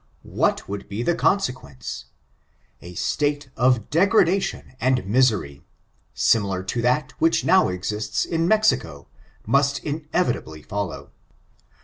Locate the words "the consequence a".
1.03-2.95